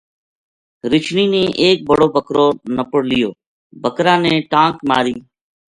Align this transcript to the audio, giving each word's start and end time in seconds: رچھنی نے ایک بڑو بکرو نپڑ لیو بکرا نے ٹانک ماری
رچھنی 0.91 1.25
نے 1.33 1.43
ایک 1.63 1.77
بڑو 1.89 2.07
بکرو 2.15 2.47
نپڑ 2.75 3.01
لیو 3.11 3.29
بکرا 3.83 4.15
نے 4.23 4.33
ٹانک 4.51 4.75
ماری 4.89 5.15